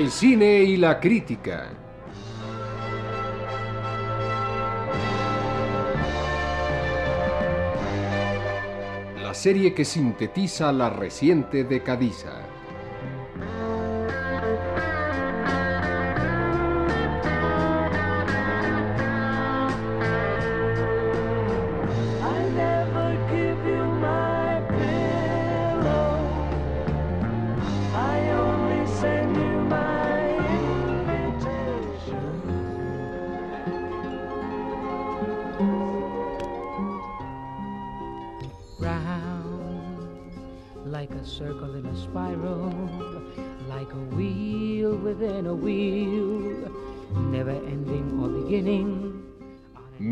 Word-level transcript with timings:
El 0.00 0.10
cine 0.10 0.62
y 0.62 0.78
la 0.78 0.98
crítica. 0.98 1.68
La 9.22 9.34
serie 9.34 9.74
que 9.74 9.84
sintetiza 9.84 10.72
la 10.72 10.88
reciente 10.88 11.64
decadiza. 11.64 12.49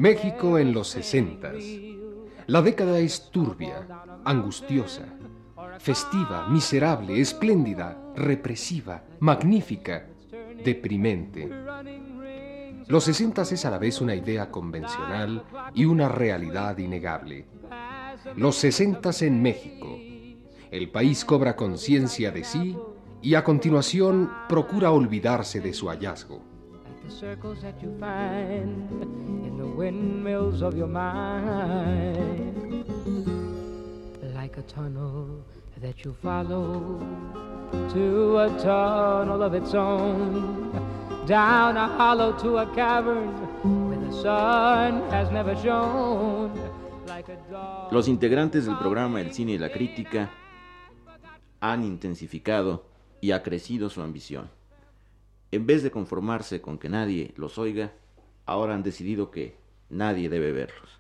México 0.09 0.59
en 0.59 0.73
los 0.73 0.89
60. 0.89 1.53
La 2.47 2.63
década 2.63 2.99
es 2.99 3.31
turbia, 3.31 3.87
angustiosa, 4.25 5.05
festiva, 5.81 6.49
miserable, 6.49 7.21
espléndida, 7.21 8.15
represiva, 8.17 9.05
magnífica, 9.21 10.07
deprimente. 10.65 11.47
Los 12.87 13.05
60 13.05 13.43
es 13.43 13.67
a 13.67 13.71
la 13.71 13.77
vez 13.77 14.01
una 14.01 14.15
idea 14.15 14.51
convencional 14.51 15.45
y 15.75 15.85
una 15.85 16.09
realidad 16.09 16.79
innegable. 16.79 17.45
Los 18.35 18.57
60 18.57 19.11
en 19.21 19.43
México. 19.43 19.95
El 20.71 20.91
país 20.91 21.23
cobra 21.23 21.55
conciencia 21.55 22.31
de 22.31 22.45
sí 22.45 22.79
y 23.21 23.35
a 23.35 23.45
continuación 23.45 24.31
procura 24.49 24.91
olvidarse 24.91 25.61
de 25.61 25.75
su 25.75 25.89
hallazgo. 25.89 26.43
Windmills 29.77 30.63
of 30.63 30.77
your 30.77 30.89
mind, 30.89 32.85
like 34.35 34.57
a 34.57 34.63
tunnel 34.63 35.45
that 35.81 36.05
you 36.05 36.13
follow 36.23 36.99
to 37.93 38.39
a 38.39 38.49
tunnel 38.61 39.43
of 39.43 39.55
its 39.55 39.75
own, 39.75 40.73
down 41.27 41.77
a 41.77 41.87
hollow 41.87 42.33
to 42.39 42.59
a 42.59 42.67
cavern 42.75 43.29
where 43.89 43.99
the 43.99 44.13
sun 44.23 45.09
has 45.11 45.31
never 45.31 45.55
shone. 45.57 46.53
Like 47.07 47.29
a 47.29 47.37
dog. 47.51 47.93
Los 47.93 48.09
integrantes 48.09 48.67
del 48.67 48.79
programa 48.79 49.21
El 49.21 49.33
Cine 49.33 49.53
y 49.53 49.59
la 49.59 49.71
Crítica 49.71 50.31
han 51.61 51.85
intensificado 51.85 52.85
y 53.21 53.33
acrecido 53.33 53.91
su 53.91 54.03
ambición. 54.03 54.51
En 55.51 55.67
vez 55.67 55.83
de 55.83 55.91
conformarse 55.91 56.61
con 56.61 56.79
que 56.79 56.89
nadie 56.89 57.33
los 57.37 57.59
oiga, 57.59 57.93
ahora 58.47 58.75
han 58.75 58.83
decidido 58.83 59.31
que 59.31 59.57
nadie 59.91 60.29
debe 60.29 60.53
verlos. 60.53 60.99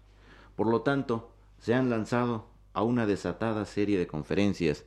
Por 0.56 0.68
lo 0.68 0.82
tanto, 0.82 1.30
se 1.58 1.74
han 1.74 1.90
lanzado 1.90 2.46
a 2.72 2.82
una 2.82 3.06
desatada 3.06 3.64
serie 3.64 3.98
de 3.98 4.06
conferencias 4.06 4.84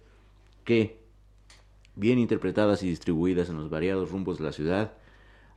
que, 0.64 1.02
bien 1.96 2.20
interpretadas 2.20 2.84
y 2.84 2.90
distribuidas 2.90 3.50
en 3.50 3.58
los 3.58 3.70
variados 3.70 4.12
rumbos 4.12 4.38
de 4.38 4.46
la 4.46 4.52
ciudad, 4.52 4.94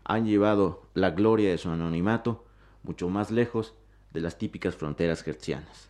han 0.05 0.27
llevado 0.27 0.83
la 0.95 1.11
gloria 1.11 1.51
de 1.51 1.59
su 1.59 1.71
anonimato 1.71 2.45
mucho 2.83 3.09
más 3.09 3.31
lejos 3.31 3.75
de 4.13 4.21
las 4.21 4.39
típicas 4.39 4.75
fronteras 4.75 5.27
hertzianas. 5.27 5.89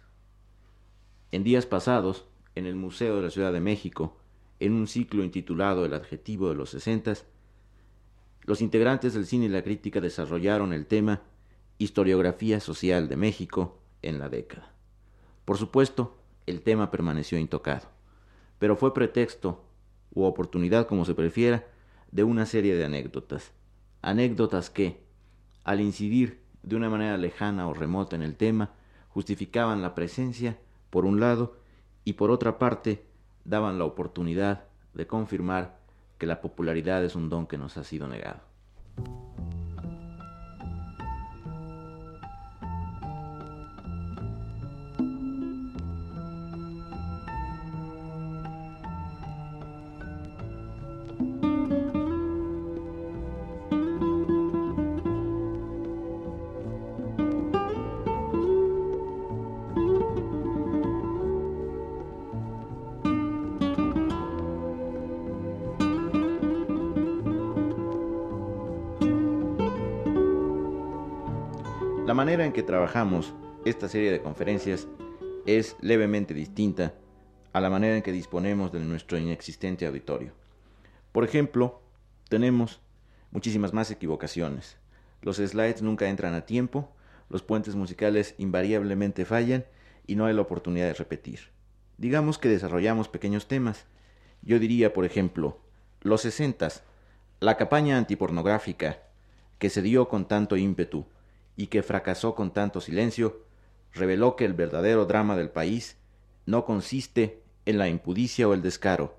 En 1.32 1.44
días 1.44 1.66
pasados, 1.66 2.26
en 2.54 2.66
el 2.66 2.76
Museo 2.76 3.16
de 3.16 3.22
la 3.22 3.30
Ciudad 3.30 3.52
de 3.52 3.60
México, 3.60 4.16
en 4.60 4.72
un 4.72 4.86
ciclo 4.86 5.24
intitulado 5.24 5.84
El 5.84 5.94
adjetivo 5.94 6.48
de 6.48 6.54
los 6.54 6.70
sesentas, 6.70 7.26
los 8.42 8.60
integrantes 8.60 9.14
del 9.14 9.26
cine 9.26 9.46
y 9.46 9.48
la 9.48 9.62
crítica 9.62 10.00
desarrollaron 10.00 10.72
el 10.72 10.86
tema 10.86 11.22
Historiografía 11.76 12.60
social 12.60 13.08
de 13.08 13.16
México 13.16 13.78
en 14.02 14.18
la 14.18 14.28
década. 14.28 14.72
Por 15.44 15.58
supuesto, 15.58 16.16
el 16.46 16.62
tema 16.62 16.90
permaneció 16.90 17.36
intocado, 17.38 17.88
pero 18.58 18.76
fue 18.76 18.94
pretexto 18.94 19.64
u 20.14 20.22
oportunidad, 20.22 20.86
como 20.86 21.04
se 21.04 21.14
prefiera, 21.14 21.66
de 22.12 22.22
una 22.22 22.46
serie 22.46 22.76
de 22.76 22.84
anécdotas. 22.84 23.50
Anécdotas 24.02 24.70
que, 24.70 25.02
al 25.64 25.80
incidir 25.80 26.42
de 26.62 26.76
una 26.76 26.88
manera 26.88 27.16
lejana 27.16 27.66
o 27.66 27.74
remota 27.74 28.14
en 28.14 28.22
el 28.22 28.36
tema, 28.36 28.70
justificaban 29.08 29.82
la 29.82 29.94
presencia, 29.94 30.58
por 30.90 31.04
un 31.04 31.18
lado, 31.18 31.56
y 32.04 32.12
por 32.12 32.30
otra 32.30 32.58
parte, 32.58 33.04
daban 33.44 33.78
la 33.78 33.84
oportunidad 33.84 34.64
de 34.94 35.06
confirmar 35.06 35.78
que 36.18 36.26
la 36.26 36.40
popularidad 36.40 37.04
es 37.04 37.16
un 37.16 37.28
don 37.28 37.46
que 37.46 37.58
nos 37.58 37.76
ha 37.76 37.84
sido 37.84 38.06
negado. 38.06 38.40
La 72.14 72.18
manera 72.24 72.46
en 72.46 72.52
que 72.52 72.62
trabajamos 72.62 73.34
esta 73.64 73.88
serie 73.88 74.12
de 74.12 74.22
conferencias 74.22 74.86
es 75.46 75.74
levemente 75.80 76.32
distinta 76.32 76.94
a 77.52 77.60
la 77.60 77.70
manera 77.70 77.96
en 77.96 78.04
que 78.04 78.12
disponemos 78.12 78.70
de 78.70 78.78
nuestro 78.78 79.18
inexistente 79.18 79.84
auditorio. 79.84 80.30
Por 81.10 81.24
ejemplo, 81.24 81.82
tenemos 82.28 82.80
muchísimas 83.32 83.72
más 83.72 83.90
equivocaciones. 83.90 84.76
Los 85.22 85.38
slides 85.38 85.82
nunca 85.82 86.08
entran 86.08 86.34
a 86.34 86.46
tiempo, 86.46 86.88
los 87.30 87.42
puentes 87.42 87.74
musicales 87.74 88.36
invariablemente 88.38 89.24
fallan 89.24 89.64
y 90.06 90.14
no 90.14 90.26
hay 90.26 90.34
la 90.34 90.42
oportunidad 90.42 90.86
de 90.86 90.94
repetir. 90.94 91.40
Digamos 91.98 92.38
que 92.38 92.48
desarrollamos 92.48 93.08
pequeños 93.08 93.48
temas. 93.48 93.86
Yo 94.40 94.60
diría, 94.60 94.92
por 94.92 95.04
ejemplo, 95.04 95.58
los 96.00 96.20
sesentas, 96.20 96.84
la 97.40 97.56
campaña 97.56 97.98
antipornográfica 97.98 99.00
que 99.58 99.68
se 99.68 99.82
dio 99.82 100.08
con 100.08 100.28
tanto 100.28 100.56
ímpetu 100.56 101.06
y 101.56 101.68
que 101.68 101.82
fracasó 101.82 102.34
con 102.34 102.52
tanto 102.52 102.80
silencio, 102.80 103.42
reveló 103.92 104.36
que 104.36 104.44
el 104.44 104.54
verdadero 104.54 105.06
drama 105.06 105.36
del 105.36 105.50
país 105.50 105.96
no 106.46 106.64
consiste 106.64 107.42
en 107.66 107.78
la 107.78 107.88
impudicia 107.88 108.48
o 108.48 108.54
el 108.54 108.62
descaro. 108.62 109.14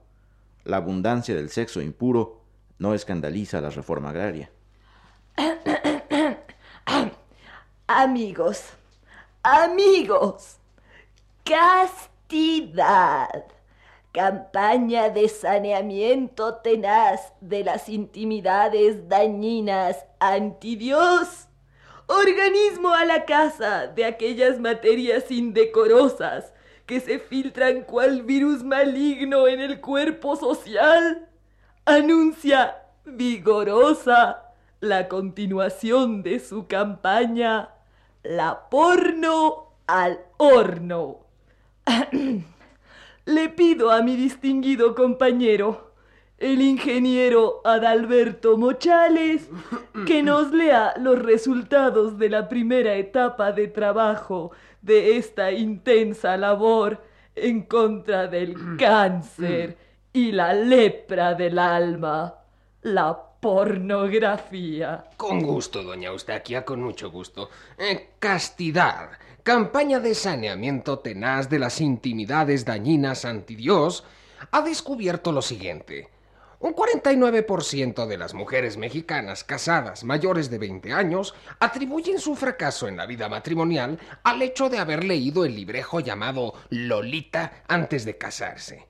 La 0.64 0.78
abundancia 0.78 1.36
del 1.36 1.50
sexo 1.50 1.82
impuro 1.82 2.42
no 2.78 2.94
escandaliza 2.94 3.62
la 3.62 3.70
reforma 3.70 4.10
agraria. 4.10 4.52
Amigos, 7.88 8.64
amigos, 9.44 10.58
castidad, 11.44 13.46
campaña 14.12 15.10
de 15.10 15.30
saneamiento 15.30 16.56
tenaz 16.56 17.34
de 17.42 17.64
las 17.64 17.88
intimidades 17.88 19.08
dañinas 19.08 20.04
anti 20.20 20.78
Dios, 20.78 21.45
organismo 22.08 22.94
a 22.94 23.06
la 23.06 23.26
casa 23.26 23.88
de 23.88 24.06
aquellas 24.06 24.60
materias 24.60 25.30
indecorosas 25.32 26.54
que 26.86 27.00
se 27.00 27.20
filtran 27.20 27.82
cual 27.82 28.24
virus 28.24 28.64
maligno 28.64 29.48
en 29.48 29.60
el 29.60 29.82
cuerpo 29.82 30.36
social, 30.36 31.28
anuncia 31.86 32.84
vigorosa 33.06 34.44
la 34.80 35.08
continuación 35.08 36.22
de 36.22 36.40
su 36.40 36.68
campaña, 36.68 37.70
la 38.24 38.70
porno 38.70 39.74
al 39.88 40.20
horno. 40.38 41.22
Le 43.26 43.50
pido 43.50 43.92
a 43.92 44.04
mi 44.04 44.16
distinguido 44.16 44.94
compañero, 44.94 45.85
el 46.38 46.62
ingeniero 46.62 47.62
Adalberto 47.64 48.58
Mochales, 48.58 49.50
que 50.06 50.22
nos 50.22 50.52
lea 50.52 50.94
los 51.00 51.22
resultados 51.22 52.18
de 52.20 52.30
la 52.30 52.50
primera 52.50 52.96
etapa 52.96 53.52
de 53.52 53.68
trabajo 53.68 54.52
de 54.82 55.18
esta 55.18 55.52
intensa 55.52 56.36
labor 56.36 57.02
en 57.36 57.64
contra 57.64 58.28
del 58.28 58.78
cáncer 58.78 59.78
y 60.12 60.32
la 60.32 60.54
lepra 60.54 61.34
del 61.36 61.58
alma, 61.58 62.36
la 62.82 63.18
pornografía. 63.40 65.06
Con 65.18 65.42
gusto, 65.42 65.84
doña 65.84 66.10
Eustaquia, 66.10 66.66
con 66.66 66.82
mucho 66.82 67.12
gusto. 67.12 67.50
Eh, 67.78 68.12
castidad, 68.20 69.12
campaña 69.44 70.00
de 70.00 70.16
saneamiento 70.16 71.00
tenaz 71.00 71.50
de 71.50 71.60
las 71.60 71.80
intimidades 71.80 72.66
dañinas 72.66 73.24
anti 73.26 73.56
Dios, 73.56 74.04
ha 74.52 74.62
descubierto 74.62 75.32
lo 75.32 75.42
siguiente. 75.42 76.10
Un 76.60 76.74
49% 76.74 78.08
de 78.08 78.18
las 78.18 78.34
mujeres 78.34 78.78
mexicanas 78.78 79.44
casadas 79.44 80.04
mayores 80.04 80.50
de 80.50 80.58
20 80.58 80.94
años 80.94 81.36
atribuyen 81.60 82.20
su 82.20 82.36
fracaso 82.36 82.88
en 82.88 82.96
la 82.96 83.06
vida 83.06 83.28
matrimonial 83.28 84.00
al 84.24 84.42
hecho 84.42 84.70
de 84.70 84.78
haber 84.78 85.04
leído 85.04 85.44
el 85.44 85.56
librejo 85.56 86.00
llamado 86.00 86.54
Lolita 86.70 87.64
antes 87.68 88.06
de 88.06 88.18
casarse. 88.18 88.88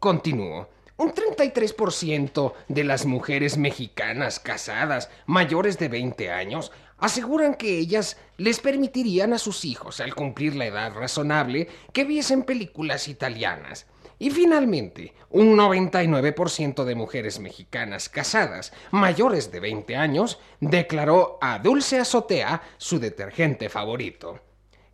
Continúo. 0.00 0.68
Un 0.96 1.12
33% 1.12 2.52
de 2.68 2.84
las 2.84 3.04
mujeres 3.04 3.58
mexicanas 3.58 4.38
casadas 4.38 5.10
mayores 5.26 5.78
de 5.78 5.88
20 5.88 6.30
años 6.30 6.72
aseguran 6.98 7.54
que 7.54 7.78
ellas 7.78 8.16
les 8.36 8.60
permitirían 8.60 9.32
a 9.32 9.38
sus 9.38 9.64
hijos, 9.64 10.00
al 10.00 10.14
cumplir 10.14 10.54
la 10.54 10.66
edad 10.66 10.94
razonable, 10.94 11.68
que 11.92 12.04
viesen 12.04 12.44
películas 12.44 13.08
italianas. 13.08 13.86
Y 14.18 14.30
finalmente, 14.30 15.14
un 15.30 15.56
99% 15.56 16.84
de 16.84 16.94
mujeres 16.94 17.40
mexicanas 17.40 18.08
casadas 18.08 18.72
mayores 18.90 19.50
de 19.50 19.60
20 19.60 19.96
años 19.96 20.38
declaró 20.60 21.38
a 21.40 21.58
Dulce 21.58 21.98
Azotea 21.98 22.62
su 22.78 23.00
detergente 23.00 23.68
favorito. 23.68 24.38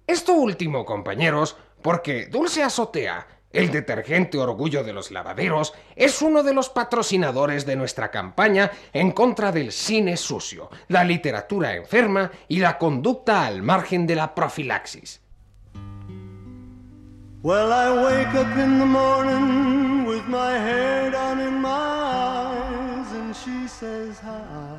Esto 0.06 0.32
último, 0.32 0.84
compañeros, 0.84 1.56
porque 1.82 2.26
Dulce 2.26 2.62
Azotea, 2.62 3.26
el 3.52 3.70
detergente 3.70 4.38
orgullo 4.38 4.82
de 4.82 4.93
los 4.93 5.11
lavaderos, 5.11 5.75
es 5.94 6.23
uno 6.23 6.43
de 6.43 6.55
los 6.55 6.69
patrocinadores 6.69 7.66
de 7.66 7.76
nuestra 7.76 8.11
campaña 8.11 8.70
en 8.93 9.12
contra 9.12 9.52
del 9.52 9.73
cine 9.73 10.16
sucio, 10.16 10.70
la 10.88 11.05
literatura 11.05 11.75
enferma 11.75 12.31
y 12.49 12.58
la 12.58 12.78
conducta 12.78 13.44
al 13.46 13.62
margen 13.62 14.06
de 14.06 14.16
la 14.16 14.34
profilaxis. 14.34 15.20
Well, 17.42 17.72
I 17.72 18.04
wake 18.04 18.34
up 18.34 18.54
in 18.58 18.78
the 18.78 18.84
morning 18.84 20.04
with 20.04 20.26
my 20.28 20.58
hair 20.58 21.10
down 21.10 21.40
in 21.40 21.54
my 21.54 21.70
eyes, 21.70 23.12
and 23.12 23.34
she 23.34 23.66
says 23.66 24.19
hi. 24.19 24.78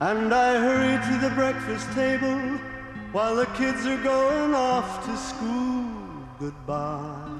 And 0.00 0.34
I 0.34 0.58
hurry 0.58 0.96
to 1.06 1.28
the 1.28 1.32
breakfast 1.36 1.92
table 1.92 2.36
while 3.12 3.36
the 3.36 3.46
kids 3.46 3.86
are 3.86 4.02
going 4.02 4.54
off 4.56 5.04
to 5.06 5.16
school. 5.16 5.86
Goodbye. 6.40 7.38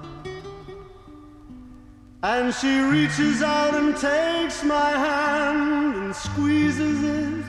And 2.22 2.54
she 2.54 2.78
reaches 2.78 3.42
out 3.42 3.75
and 3.75 3.96
takes 3.96 4.62
my 4.62 4.90
hand 4.90 5.96
and 5.96 6.14
squeezes 6.14 7.02
it 7.02 7.44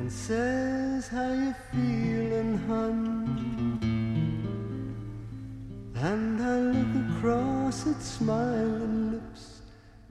and 0.00 0.10
says, 0.10 1.06
How 1.06 1.32
you 1.32 1.54
feeling, 1.72 2.58
hun? 2.66 3.29
And 6.02 6.40
I 6.40 6.78
look 6.78 7.18
across 7.18 7.86
at 7.86 8.00
smiling 8.00 9.12
lips 9.12 9.62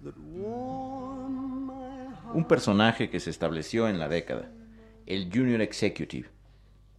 that 0.03 0.15
warm 0.19 1.65
my 1.65 2.13
heart. 2.13 2.35
Un 2.35 2.45
personaje 2.45 3.09
que 3.09 3.19
se 3.19 3.31
estableció 3.31 3.87
en 3.87 3.97
la 3.97 4.07
década, 4.07 4.51
el 5.07 5.31
Junior 5.33 5.61
Executive. 5.61 6.29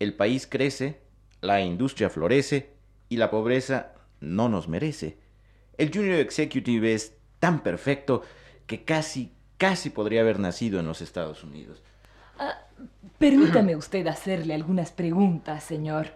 El 0.00 0.14
país 0.14 0.48
crece, 0.48 1.00
la 1.40 1.60
industria 1.60 2.10
florece 2.10 2.70
y 3.08 3.16
la 3.18 3.30
pobreza 3.30 3.92
no 4.18 4.48
nos 4.48 4.66
merece. 4.66 5.18
El 5.78 5.92
Junior 5.94 6.18
Executive 6.18 6.92
es 6.92 7.14
tan 7.38 7.62
perfecto 7.62 8.22
que 8.66 8.82
casi, 8.82 9.32
casi 9.56 9.90
podría 9.90 10.22
haber 10.22 10.40
nacido 10.40 10.80
en 10.80 10.86
los 10.86 11.00
Estados 11.00 11.44
Unidos. 11.44 11.80
Permítame 13.18 13.76
usted 13.76 14.06
hacerle 14.08 14.54
algunas 14.54 14.90
preguntas, 14.90 15.62
señor. 15.62 16.08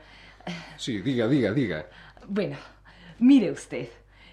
Sí, 0.76 1.00
diga, 1.00 1.28
diga, 1.28 1.52
diga. 1.52 1.86
Bueno, 2.28 2.56
mire 3.18 3.50
usted. 3.50 3.88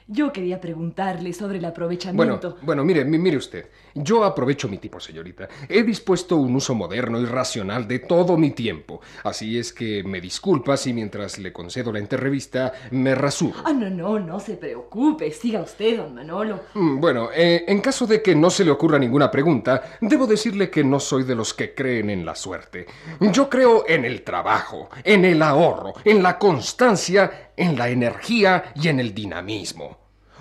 Yo 0.08 0.34
quería 0.34 0.60
preguntarle 0.60 1.32
sobre 1.32 1.54
el 1.56 1.62
Bueno, 1.62 1.70
aprovechamiento. 1.70 2.58
bueno, 2.64 2.84
mire, 2.84 3.06
mi- 3.06 3.18
mire 3.18 3.38
usted. 3.38 3.70
Yo 3.94 4.26
aprovecho 4.26 4.68
mi 4.68 4.78
tiempo, 4.78 5.00
señorita. 5.00 5.48
He 5.70 5.84
dispuesto 5.84 6.36
un 6.36 6.54
uso 6.56 6.76
moderno 6.76 7.22
y 7.22 7.26
racional 7.26 7.88
de 7.88 8.00
todo 8.00 8.36
mi 8.36 8.52
tiempo. 8.52 9.00
Así 9.24 9.58
es 9.58 9.72
que 9.72 10.04
me 10.04 10.20
disculpa 10.20 10.76
si 10.76 10.92
mientras 10.92 11.38
le 11.40 11.54
concedo 11.54 11.94
la 11.94 12.00
entrevista 12.00 12.74
me 12.92 13.16
rasuro. 13.16 13.60
Ah, 13.64 13.72
no, 13.72 13.90
no, 13.90 14.20
no 14.20 14.40
se 14.42 14.56
preocupe. 14.58 15.32
Siga 15.32 15.62
usted, 15.62 15.98
don 15.98 16.14
Manolo. 16.14 16.60
Mm, 16.74 17.00
Bueno, 17.00 17.30
eh, 17.34 17.64
en 17.68 17.80
caso 17.80 18.06
de 18.06 18.22
que 18.22 18.36
no 18.36 18.50
se 18.50 18.66
le 18.66 18.72
ocurra 18.72 19.00
ninguna 19.00 19.32
pregunta, 19.32 19.98
debo 20.02 20.28
decirle 20.28 20.70
que 20.70 20.84
no 20.84 21.00
soy 21.00 21.24
de 21.24 21.36
los 21.36 21.54
que 21.54 21.74
creen 21.74 22.10
en 22.10 22.26
la 22.26 22.36
suerte. 22.36 22.86
Yo 23.32 23.50
creo 23.50 23.86
en 23.88 24.04
el 24.04 24.24
trabajo, 24.24 24.90
en 25.06 25.24
el 25.24 25.42
ahorro, 25.42 25.94
en 26.04 26.22
la 26.22 26.38
constancia, 26.38 27.51
en 27.62 27.78
la 27.78 27.90
energía 27.90 28.74
y 28.76 28.88
en 28.88 29.00
el 29.00 29.14
dinamismo. 29.14 29.98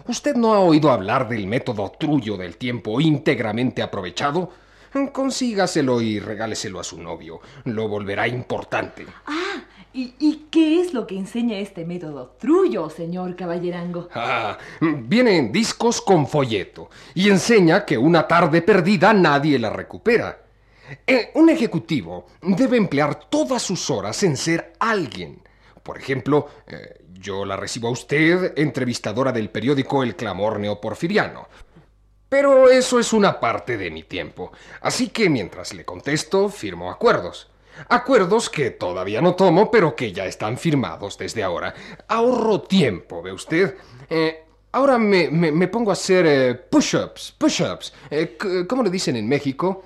¿Usted 0.07 0.35
no 0.35 0.55
ha 0.55 0.61
oído 0.61 0.91
hablar 0.91 1.29
del 1.29 1.47
método 1.47 1.93
trullo 1.99 2.37
del 2.37 2.57
tiempo 2.57 3.01
íntegramente 3.01 3.83
aprovechado? 3.83 4.51
Consígaselo 5.13 6.01
y 6.01 6.19
regáleselo 6.19 6.81
a 6.81 6.85
su 6.85 7.01
novio. 7.01 7.41
Lo 7.65 7.87
volverá 7.87 8.27
importante. 8.27 9.07
Ah, 9.27 9.63
¿y, 9.93 10.15
y 10.19 10.47
qué 10.51 10.81
es 10.81 10.95
lo 10.95 11.07
que 11.07 11.17
enseña 11.17 11.59
este 11.59 11.85
método 11.85 12.37
trullo, 12.41 12.91
señor 12.91 13.37
caballerango? 13.37 14.09
Ah, 14.15 14.59
viene 14.81 15.37
en 15.37 15.53
discos 15.53 16.01
con 16.01 16.27
folleto 16.27 16.91
y 17.15 17.29
enseña 17.29 17.85
que 17.85 17.97
una 17.97 18.27
tarde 18.27 18.63
perdida 18.63 19.13
nadie 19.13 19.59
la 19.59 19.71
recupera. 19.71 20.41
Eh, 21.07 21.31
un 21.35 21.51
ejecutivo 21.51 22.27
debe 22.43 22.77
emplear 22.77 23.29
todas 23.29 23.63
sus 23.63 23.91
horas 23.91 24.23
en 24.25 24.37
ser 24.37 24.73
alguien. 24.81 25.41
Por 25.83 25.99
ejemplo, 25.99 26.49
eh, 26.67 27.00
yo 27.21 27.45
la 27.45 27.57
recibo 27.57 27.89
a 27.89 27.93
usted, 27.93 28.55
entrevistadora 28.57 29.31
del 29.33 29.51
periódico 29.51 30.03
El 30.03 30.17
Clamor 30.17 30.59
Neoporfiriano. 30.59 31.49
Pero 32.29 32.69
eso 32.71 32.99
es 32.99 33.13
una 33.13 33.39
parte 33.41 33.77
de 33.77 33.91
mi 33.91 34.05
tiempo. 34.05 34.53
Así 34.81 35.09
que 35.09 35.29
mientras 35.29 35.75
le 35.75 35.85
contesto, 35.85 36.49
firmo 36.49 36.91
acuerdos. 36.91 37.49
Acuerdos 37.89 38.49
que 38.49 38.71
todavía 38.71 39.21
no 39.21 39.35
tomo, 39.35 39.71
pero 39.71 39.97
que 39.97 40.13
ya 40.13 40.27
están 40.27 40.57
firmados 40.57 41.19
desde 41.19 41.43
ahora. 41.43 41.75
Ahorro 42.09 42.61
tiempo, 42.63 43.23
¿ve 43.23 43.33
usted? 43.33 43.75
Eh, 44.09 44.45
ahora 44.73 44.99
me, 44.99 45.29
me- 45.31 45.69
pongo 45.69 45.91
a 45.91 45.95
hacer 45.95 46.27
eh, 46.27 46.55
push-ups, 46.55 47.35
push-ups. 47.37 47.93
Eh, 48.11 48.37
¿Cómo 48.69 48.83
le 48.83 48.91
dicen 48.91 49.17
en 49.17 49.29
México? 49.29 49.85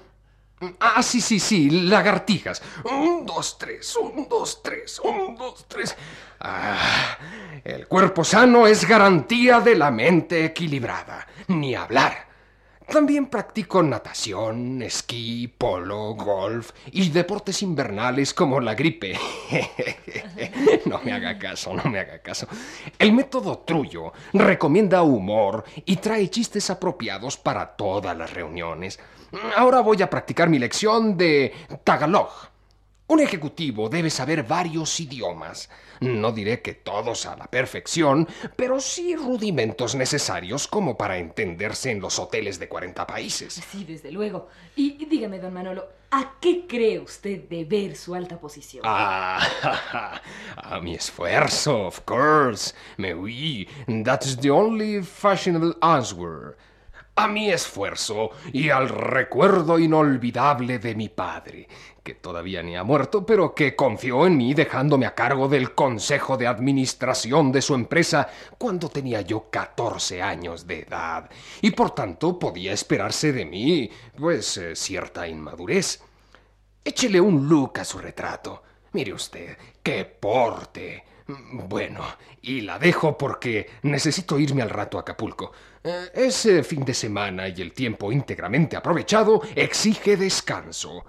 Ah, 0.81 1.03
sí, 1.03 1.21
sí, 1.21 1.39
sí, 1.39 1.71
lagartijas. 1.71 2.63
Un, 2.85 3.25
dos, 3.27 3.59
tres, 3.59 3.97
un, 3.97 4.29
dos, 4.29 4.63
tres, 4.63 5.01
un, 5.01 5.37
dos, 5.37 5.65
tres. 5.69 5.97
Ah, 6.41 7.19
el 7.65 7.87
cuerpo 7.87 8.25
sano 8.25 8.67
es 8.67 8.87
garantía 8.87 9.61
de 9.61 9.75
la 9.77 9.91
mente 9.91 10.45
equilibrada. 10.45 11.27
Ni 11.49 11.75
hablar. 11.75 12.34
También 12.89 13.27
practico 13.27 13.83
natación, 13.83 14.83
esquí, 14.83 15.49
polo, 15.49 16.15
golf 16.15 16.71
y 16.93 17.09
deportes 17.11 17.63
invernales 17.63 18.35
como 18.35 18.61
la 18.61 18.75
gripe. 18.75 19.19
no 20.87 21.01
me 21.03 21.13
haga 21.13 21.39
caso, 21.39 21.75
no 21.75 21.85
me 21.91 21.99
haga 21.99 22.21
caso. 22.21 22.47
El 22.99 23.13
método 23.13 23.59
Trullo 23.59 24.13
recomienda 24.33 25.03
humor 25.03 25.65
y 25.85 25.97
trae 25.97 26.29
chistes 26.31 26.71
apropiados 26.71 27.37
para 27.37 27.75
todas 27.75 28.17
las 28.17 28.33
reuniones. 28.33 29.01
Ahora 29.57 29.81
voy 29.81 30.01
a 30.03 30.11
practicar 30.11 30.49
mi 30.49 30.59
lección 30.59 31.17
de 31.17 31.53
Tagalog. 31.83 32.54
Un 33.15 33.21
ejecutivo 33.21 33.89
debe 33.89 34.11
saber 34.11 34.43
varios 34.43 34.99
idiomas. 34.99 35.71
No 36.01 36.33
diré 36.33 36.63
que 36.63 36.75
todos 36.75 37.27
a 37.27 37.37
la 37.37 37.47
perfección, 37.47 38.27
pero 38.57 38.81
sí 38.81 39.15
rudimentos 39.15 39.95
necesarios 39.95 40.67
como 40.67 40.99
para 40.99 41.19
entenderse 41.19 41.93
en 41.93 42.01
los 42.01 42.19
hoteles 42.19 42.59
de 42.59 42.69
40 42.69 43.07
países. 43.07 43.55
Sí, 43.71 43.85
desde 43.85 44.11
luego. 44.11 44.49
Y, 44.75 45.01
y 45.01 45.07
dígame, 45.07 45.39
don 45.39 45.55
Manolo, 45.55 45.87
¿a 46.11 46.33
qué 46.41 46.67
cree 46.67 46.99
usted 46.99 47.49
deber 47.49 47.95
su 47.95 48.17
alta 48.17 48.37
posición? 48.41 48.83
Ah, 48.85 49.39
a 50.57 50.81
mi 50.81 50.97
esfuerzo, 50.97 51.87
of 51.87 52.01
course. 52.01 52.75
Me 52.97 53.15
oui, 53.15 53.69
that's 54.03 54.37
the 54.39 54.51
only 54.51 55.01
fashionable 55.05 55.77
answer. 55.83 56.57
A 57.17 57.29
mi 57.29 57.49
esfuerzo 57.49 58.31
y 58.53 58.71
al 58.71 58.89
recuerdo 58.89 59.79
inolvidable 59.79 60.81
de 60.81 60.97
mi 60.97 61.09
padre, 61.09 61.69
que 62.05 62.15
todavía 62.15 62.63
ni 62.63 62.77
ha 62.77 62.85
muerto, 62.85 63.25
pero 63.25 63.55
que 63.55 63.75
confió 63.75 64.27
en 64.27 64.37
mí 64.37 64.53
dejándome 64.55 65.07
a 65.07 65.15
cargo 65.15 65.49
del 65.49 65.75
consejo 65.75 66.37
de 66.37 66.47
administración 66.47 67.51
de 67.51 67.63
su 67.63 67.75
empresa 67.75 68.29
cuando 68.59 68.91
tenía 68.91 69.23
yo 69.23 69.49
14 69.51 70.23
años 70.23 70.67
de 70.67 70.81
edad, 70.81 71.31
y 71.63 71.71
por 71.71 71.93
tanto 71.93 72.39
podía 72.39 72.73
esperarse 72.73 73.33
de 73.33 73.47
mí, 73.47 73.91
pues, 74.17 74.59
eh, 74.59 74.77
cierta 74.77 75.27
inmadurez. 75.27 76.03
Échele 76.85 77.21
un 77.21 77.49
look 77.49 77.81
a 77.81 77.85
su 77.85 77.99
retrato. 77.99 78.63
Mire 78.93 79.13
usted, 79.15 79.57
qué 79.83 80.05
porte. 80.05 81.05
Bueno, 81.27 82.03
y 82.43 82.61
la 82.61 82.79
dejo 82.79 83.17
porque 83.17 83.71
necesito 83.83 84.39
irme 84.39 84.61
al 84.63 84.69
rato 84.71 84.99
a 84.99 85.01
Acapulco. 85.01 85.53
Eh, 85.83 86.11
Ese 86.15 86.63
fin 86.63 86.85
de 86.85 86.93
semana 86.95 87.49
y 87.49 87.63
el 87.63 87.73
tiempo 87.73 88.13
íntegramente 88.13 88.77
aprovechado 88.77 89.41
exige 89.55 90.17
descanso. 90.19 91.05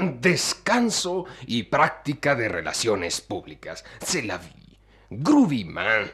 Descanso 0.00 1.26
y 1.46 1.64
práctica 1.64 2.34
de 2.34 2.48
relaciones 2.48 3.20
públicas. 3.20 3.84
Se 4.00 4.22
la 4.22 4.38
vi. 4.38 4.78
Groovy 5.10 5.64
man. 5.64 6.10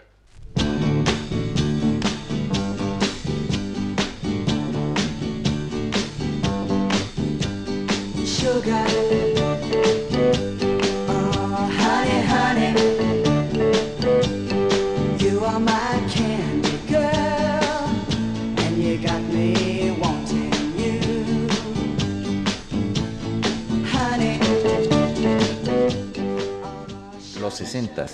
60, 27.56 28.06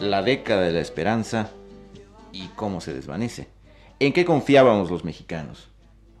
la 0.00 0.22
década 0.22 0.62
de 0.62 0.72
la 0.72 0.80
esperanza 0.80 1.50
y 2.32 2.48
cómo 2.56 2.80
se 2.80 2.94
desvanece. 2.94 3.48
¿En 4.00 4.14
qué 4.14 4.24
confiábamos 4.24 4.90
los 4.90 5.04
mexicanos? 5.04 5.68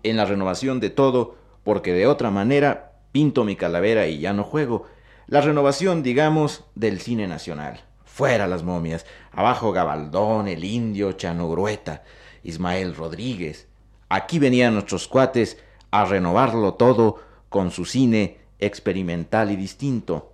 En 0.02 0.18
la 0.18 0.26
renovación 0.26 0.78
de 0.78 0.90
todo, 0.90 1.36
porque 1.64 1.94
de 1.94 2.06
otra 2.06 2.30
manera 2.30 2.92
pinto 3.10 3.44
mi 3.44 3.56
calavera 3.56 4.06
y 4.06 4.18
ya 4.18 4.34
no 4.34 4.44
juego. 4.44 4.84
La 5.26 5.40
renovación, 5.40 6.02
digamos, 6.02 6.64
del 6.74 7.00
cine 7.00 7.26
nacional. 7.26 7.80
Fuera 8.04 8.46
las 8.46 8.62
momias, 8.62 9.06
abajo 9.30 9.72
Gabaldón, 9.72 10.46
el 10.46 10.64
indio, 10.64 11.12
Chano 11.12 11.48
Grueta, 11.48 12.02
Ismael 12.42 12.94
Rodríguez. 12.94 13.66
Aquí 14.10 14.38
venían 14.38 14.74
nuestros 14.74 15.08
cuates 15.08 15.56
a 15.90 16.04
renovarlo 16.04 16.74
todo 16.74 17.16
con 17.48 17.70
su 17.70 17.86
cine 17.86 18.40
experimental 18.58 19.50
y 19.50 19.56
distinto 19.56 20.31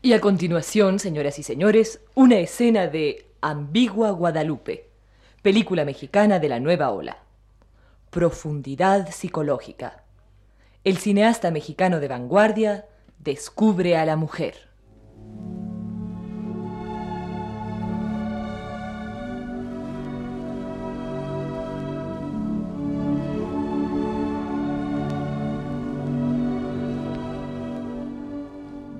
y 0.00 0.12
a 0.12 0.20
continuación, 0.20 1.00
señoras 1.00 1.40
y 1.40 1.42
señores, 1.42 2.00
una 2.14 2.36
escena 2.38 2.86
de 2.86 3.26
Ambigua 3.40 4.12
Guadalupe, 4.12 4.88
película 5.42 5.84
mexicana 5.84 6.38
de 6.38 6.48
la 6.48 6.60
nueva 6.60 6.90
ola. 6.90 7.18
Profundidad 8.10 9.10
psicológica. 9.10 10.04
El 10.84 10.98
cineasta 10.98 11.50
mexicano 11.50 11.98
de 11.98 12.06
vanguardia 12.06 12.86
descubre 13.18 13.96
a 13.96 14.04
la 14.06 14.14
mujer. 14.14 14.67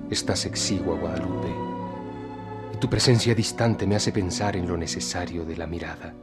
Estás 0.09 0.47
exigua, 0.47 0.97
Guadalupe, 0.97 1.49
y 2.73 2.77
tu 2.77 2.89
presencia 2.89 3.35
distante 3.35 3.85
me 3.85 3.95
hace 3.95 4.11
pensar 4.11 4.55
en 4.55 4.67
lo 4.67 4.75
necesario 4.75 5.45
de 5.45 5.55
la 5.55 5.67
mirada. 5.67 6.15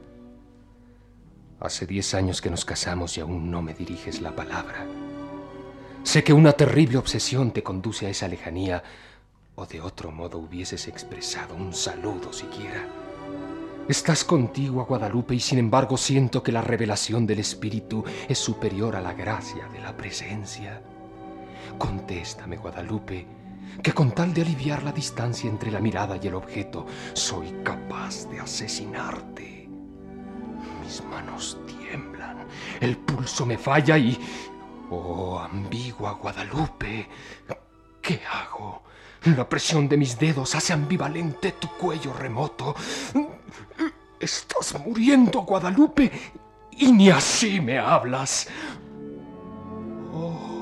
Hace 1.60 1.86
diez 1.86 2.12
años 2.14 2.40
que 2.40 2.50
nos 2.50 2.64
casamos 2.64 3.16
y 3.16 3.20
aún 3.20 3.48
no 3.48 3.62
me 3.62 3.74
diriges 3.74 4.20
la 4.20 4.34
palabra. 4.34 4.84
Sé 6.02 6.24
que 6.24 6.32
una 6.32 6.52
terrible 6.52 6.98
obsesión 6.98 7.52
te 7.52 7.62
conduce 7.62 8.06
a 8.06 8.10
esa 8.10 8.26
lejanía, 8.26 8.82
o 9.54 9.66
de 9.66 9.80
otro 9.80 10.10
modo 10.10 10.38
hubieses 10.38 10.88
expresado 10.88 11.54
un 11.54 11.72
saludo 11.72 12.32
siquiera. 12.32 12.88
Estás 13.88 14.24
contigo, 14.24 14.84
Guadalupe, 14.84 15.36
y 15.36 15.40
sin 15.40 15.60
embargo 15.60 15.96
siento 15.96 16.42
que 16.42 16.50
la 16.50 16.60
revelación 16.60 17.24
del 17.24 17.38
Espíritu 17.38 18.04
es 18.28 18.38
superior 18.38 18.96
a 18.96 19.00
la 19.00 19.14
gracia 19.14 19.68
de 19.68 19.78
la 19.78 19.96
presencia. 19.96 20.82
Contéstame, 21.78 22.56
Guadalupe, 22.56 23.35
que 23.82 23.92
con 23.92 24.12
tal 24.12 24.32
de 24.32 24.42
aliviar 24.42 24.82
la 24.82 24.92
distancia 24.92 25.48
entre 25.48 25.70
la 25.70 25.80
mirada 25.80 26.18
y 26.20 26.26
el 26.26 26.34
objeto, 26.34 26.86
soy 27.12 27.52
capaz 27.62 28.28
de 28.30 28.40
asesinarte. 28.40 29.68
Mis 30.82 31.02
manos 31.04 31.58
tiemblan, 31.66 32.46
el 32.80 32.96
pulso 32.96 33.46
me 33.46 33.58
falla 33.58 33.98
y... 33.98 34.18
Oh, 34.90 35.40
ambigua 35.40 36.12
Guadalupe, 36.12 37.08
¿qué 38.00 38.20
hago? 38.32 38.82
La 39.24 39.48
presión 39.48 39.88
de 39.88 39.96
mis 39.96 40.16
dedos 40.16 40.54
hace 40.54 40.72
ambivalente 40.72 41.52
tu 41.52 41.68
cuello 41.70 42.12
remoto. 42.12 42.76
Estás 44.20 44.78
muriendo, 44.78 45.40
Guadalupe, 45.40 46.12
y 46.70 46.92
ni 46.92 47.10
así 47.10 47.60
me 47.60 47.78
hablas. 47.78 48.46
Oh, 50.14 50.55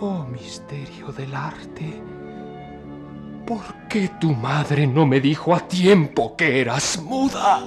oh 0.00 0.24
misterio 0.24 1.12
del 1.12 1.34
arte. 1.34 2.02
¿Por 3.46 3.88
qué 3.88 4.10
tu 4.20 4.32
madre 4.32 4.86
no 4.86 5.06
me 5.06 5.20
dijo 5.20 5.54
a 5.54 5.60
tiempo 5.60 6.36
que 6.36 6.60
eras 6.60 7.00
muda? 7.02 7.62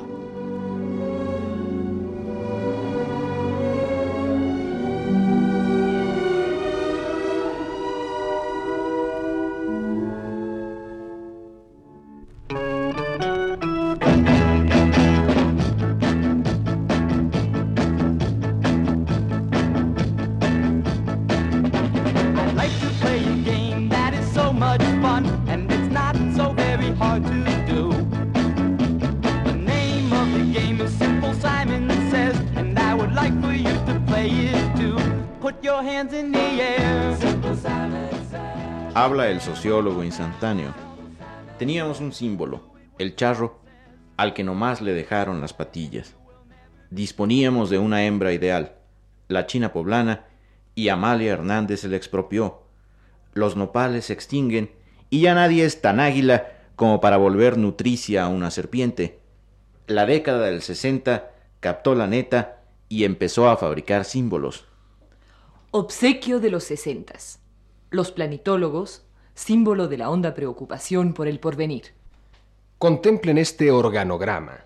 Habla 38.94 39.30
el 39.30 39.42
sociólogo 39.42 40.02
instantáneo. 40.02 40.74
Teníamos 41.58 42.00
un 42.00 42.14
símbolo, 42.14 42.62
el 42.98 43.18
charro, 43.18 43.60
al 44.16 44.34
que 44.34 44.46
nomás 44.46 44.82
le 44.82 44.94
dejaron 44.94 45.42
las 45.42 45.52
patillas. 45.52 46.16
Disponíamos 46.90 47.70
de 47.70 47.80
una 47.80 48.06
hembra 48.06 48.32
ideal, 48.32 48.76
la 49.28 49.46
china 49.46 49.74
poblana, 49.74 50.26
y 50.74 50.88
Amalia 50.88 51.34
Hernández 51.34 51.82
se 51.82 51.90
le 51.90 51.98
expropió. 51.98 52.62
Los 53.34 53.58
nopales 53.58 54.06
se 54.06 54.14
extinguen 54.14 54.72
y 55.10 55.20
ya 55.20 55.36
nadie 55.36 55.66
es 55.66 55.82
tan 55.82 56.00
águila 56.00 56.48
como 56.78 57.02
para 57.02 57.18
volver 57.18 57.58
nutricia 57.58 58.24
a 58.24 58.30
una 58.30 58.52
serpiente. 58.52 59.20
La 59.86 60.06
década 60.06 60.46
del 60.46 60.62
60 60.62 61.30
captó 61.60 61.94
la 61.94 62.08
neta 62.08 62.62
y 62.88 63.04
empezó 63.04 63.50
a 63.50 63.58
fabricar 63.58 64.06
símbolos. 64.06 64.69
Obsequio 65.72 66.40
de 66.40 66.50
los 66.50 66.64
sesentas. 66.64 67.42
Los 67.92 68.12
planitólogos, 68.12 69.04
símbolo 69.36 69.88
de 69.88 70.00
la 70.00 70.10
honda 70.10 70.34
preocupación 70.34 71.14
por 71.14 71.28
el 71.28 71.40
porvenir. 71.40 71.94
Contemplen 72.80 73.38
este 73.38 73.70
organograma. 73.70 74.66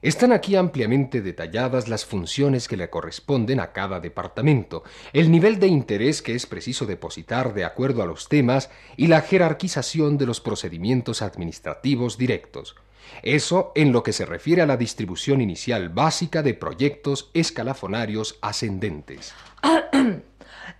Están 0.00 0.32
aquí 0.32 0.56
ampliamente 0.56 1.20
detalladas 1.20 1.86
las 1.88 2.06
funciones 2.06 2.66
que 2.66 2.78
le 2.78 2.88
corresponden 2.88 3.60
a 3.60 3.72
cada 3.72 4.00
departamento, 4.00 4.84
el 5.12 5.30
nivel 5.30 5.58
de 5.60 5.66
interés 5.66 6.22
que 6.22 6.34
es 6.34 6.46
preciso 6.46 6.86
depositar 6.86 7.52
de 7.52 7.66
acuerdo 7.66 8.02
a 8.02 8.06
los 8.06 8.30
temas 8.30 8.70
y 8.96 9.08
la 9.08 9.20
jerarquización 9.20 10.16
de 10.16 10.24
los 10.24 10.40
procedimientos 10.40 11.20
administrativos 11.20 12.16
directos. 12.16 12.74
Eso 13.22 13.72
en 13.74 13.92
lo 13.92 14.02
que 14.02 14.14
se 14.14 14.24
refiere 14.24 14.62
a 14.62 14.66
la 14.66 14.78
distribución 14.78 15.42
inicial 15.42 15.90
básica 15.90 16.42
de 16.42 16.54
proyectos 16.54 17.30
escalafonarios 17.34 18.38
ascendentes. 18.40 19.34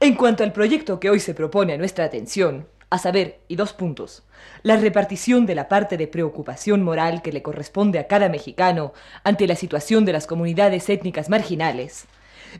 En 0.00 0.14
cuanto 0.14 0.42
al 0.42 0.52
proyecto 0.52 1.00
que 1.00 1.10
hoy 1.10 1.20
se 1.20 1.34
propone 1.34 1.74
a 1.74 1.78
nuestra 1.78 2.04
atención, 2.04 2.66
a 2.90 2.98
saber, 2.98 3.40
y 3.48 3.56
dos 3.56 3.72
puntos, 3.72 4.22
la 4.62 4.76
repartición 4.76 5.46
de 5.46 5.54
la 5.54 5.68
parte 5.68 5.96
de 5.96 6.08
preocupación 6.08 6.82
moral 6.82 7.22
que 7.22 7.32
le 7.32 7.42
corresponde 7.42 7.98
a 7.98 8.06
cada 8.06 8.28
mexicano 8.28 8.92
ante 9.24 9.46
la 9.46 9.56
situación 9.56 10.04
de 10.04 10.12
las 10.12 10.26
comunidades 10.26 10.88
étnicas 10.90 11.30
marginales, 11.30 12.06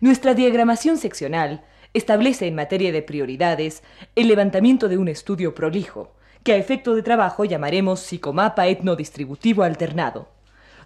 nuestra 0.01 0.35
diagramación 0.35 0.97
seccional 0.97 1.65
establece 1.93 2.47
en 2.47 2.55
materia 2.55 2.93
de 2.93 3.03
prioridades 3.03 3.83
el 4.17 4.29
levantamiento 4.29 4.89
de 4.89 4.97
un 4.97 5.09
estudio 5.09 5.55
prolijo, 5.55 6.15
que 6.45 6.53
a 6.53 6.57
efecto 6.57 6.95
de 6.95 7.03
trabajo 7.03 7.45
llamaremos 7.45 8.01
psicomapa 8.01 8.69
etnodistributivo 8.69 9.63
alternado, 9.63 10.29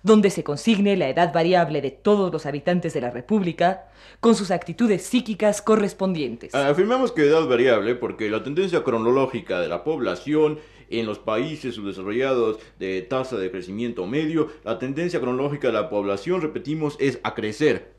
donde 0.07 0.31
se 0.31 0.45
consigne 0.45 0.97
la 0.97 1.09
edad 1.09 1.35
variable 1.35 1.83
de 1.83 1.91
todos 1.91 2.33
los 2.33 2.47
habitantes 2.47 2.95
de 2.95 3.01
la 3.01 3.11
República 3.11 3.89
con 4.21 4.37
sus 4.37 4.53
actitudes 4.53 5.03
psíquicas 5.03 5.61
correspondientes. 5.61 6.55
Afirmamos 6.55 7.11
que 7.11 7.23
edad 7.23 7.45
variable 7.49 7.97
porque 7.97 8.31
la 8.31 8.45
tendencia 8.45 8.85
cronológica 8.85 9.61
de 9.61 9.67
la 9.67 9.83
población 9.83 10.61
en 10.91 11.07
los 11.07 11.19
países 11.19 11.75
subdesarrollados 11.75 12.61
de 12.79 13.03
tasa 13.03 13.37
de 13.37 13.51
crecimiento 13.51 14.07
medio, 14.07 14.53
la 14.65 14.79
tendencia 14.79 15.19
cronológica 15.19 15.67
de 15.67 15.75
la 15.75 15.91
población, 15.91 16.41
repetimos, 16.41 16.97
es 17.01 17.19
a 17.25 17.35
crecer. 17.35 17.96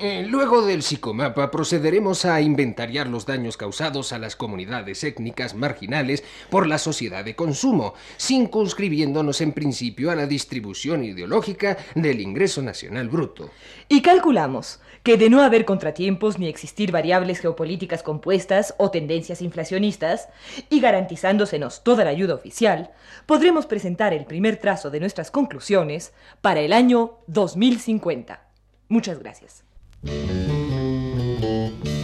Eh, 0.00 0.24
luego 0.28 0.64
del 0.64 0.84
psicomapa 0.84 1.50
procederemos 1.50 2.24
a 2.24 2.40
inventariar 2.40 3.08
los 3.08 3.26
daños 3.26 3.56
causados 3.56 4.12
a 4.12 4.18
las 4.20 4.36
comunidades 4.36 5.02
étnicas 5.02 5.56
marginales 5.56 6.22
por 6.50 6.68
la 6.68 6.78
sociedad 6.78 7.24
de 7.24 7.34
consumo, 7.34 7.94
circunscribiéndonos 8.16 9.40
en 9.40 9.50
principio 9.50 10.12
a 10.12 10.14
la 10.14 10.26
distribución 10.26 11.02
ideológica 11.02 11.78
del 11.96 12.20
ingreso 12.20 12.62
nacional 12.62 13.08
bruto. 13.08 13.50
Y 13.88 14.00
calculamos 14.00 14.78
que 15.02 15.16
de 15.16 15.30
no 15.30 15.42
haber 15.42 15.64
contratiempos 15.64 16.38
ni 16.38 16.46
existir 16.46 16.92
variables 16.92 17.40
geopolíticas 17.40 18.04
compuestas 18.04 18.76
o 18.78 18.92
tendencias 18.92 19.42
inflacionistas, 19.42 20.28
y 20.70 20.78
garantizándosenos 20.78 21.82
toda 21.82 22.04
la 22.04 22.10
ayuda 22.10 22.34
oficial, 22.34 22.92
podremos 23.26 23.66
presentar 23.66 24.12
el 24.12 24.26
primer 24.26 24.58
trazo 24.58 24.90
de 24.90 25.00
nuestras 25.00 25.32
conclusiones 25.32 26.12
para 26.40 26.60
el 26.60 26.72
año 26.72 27.18
2050. 27.26 28.46
Muchas 28.88 29.18
gracias. 29.18 29.67
You 30.04 31.97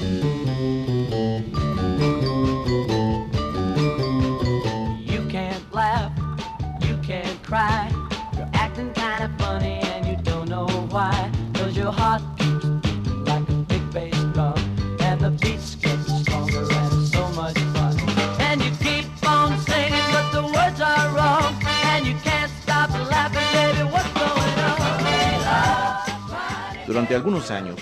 Durante 26.95 27.17
algunos 27.17 27.51
años, 27.51 27.75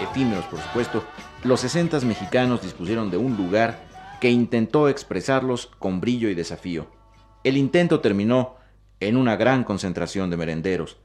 efímeros 0.00 0.46
por 0.46 0.58
supuesto, 0.58 1.04
los 1.42 1.60
60 1.60 2.00
mexicanos 2.00 2.62
dispusieron 2.62 3.10
de 3.10 3.18
un 3.18 3.36
lugar 3.36 3.84
que 4.22 4.30
intentó 4.30 4.88
expresarlos 4.88 5.66
con 5.78 6.00
brillo 6.00 6.30
y 6.30 6.34
desafío. 6.34 6.86
El 7.42 7.58
intento 7.58 8.00
terminó 8.00 8.54
en 9.00 9.18
una 9.18 9.36
gran 9.36 9.64
concentración 9.64 10.30
de 10.30 10.38
merenderos, 10.38 10.96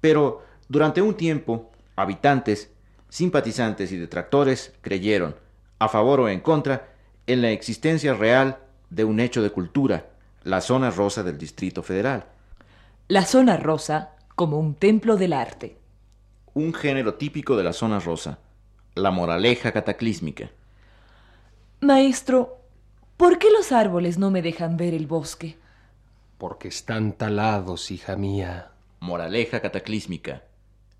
pero 0.00 0.46
durante 0.70 1.02
un 1.02 1.14
tiempo, 1.14 1.70
habitantes, 1.94 2.70
simpatizantes 3.10 3.92
y 3.92 3.98
detractores 3.98 4.72
creyeron, 4.80 5.36
a 5.80 5.90
favor 5.90 6.20
o 6.20 6.30
en 6.30 6.40
contra, 6.40 6.88
en 7.26 7.42
la 7.42 7.50
existencia 7.50 8.14
real 8.14 8.60
de 8.88 9.04
un 9.04 9.20
hecho 9.20 9.42
de 9.42 9.50
cultura, 9.50 10.06
la 10.42 10.62
zona 10.62 10.90
rosa 10.90 11.22
del 11.22 11.36
Distrito 11.36 11.82
Federal, 11.82 12.24
La 13.08 13.26
zona 13.26 13.58
rosa 13.58 14.12
como 14.34 14.58
un 14.58 14.74
templo 14.74 15.18
del 15.18 15.34
arte. 15.34 15.83
Un 16.54 16.72
género 16.72 17.14
típico 17.14 17.56
de 17.56 17.64
la 17.64 17.72
zona 17.72 17.98
rosa, 17.98 18.38
la 18.94 19.10
moraleja 19.10 19.72
cataclísmica. 19.72 20.50
Maestro, 21.80 22.58
¿por 23.16 23.38
qué 23.38 23.50
los 23.50 23.72
árboles 23.72 24.18
no 24.18 24.30
me 24.30 24.40
dejan 24.40 24.76
ver 24.76 24.94
el 24.94 25.06
bosque? 25.06 25.58
Porque 26.38 26.68
están 26.68 27.12
talados, 27.12 27.90
hija 27.90 28.16
mía. 28.16 28.70
Moraleja 29.00 29.60
cataclísmica. 29.60 30.44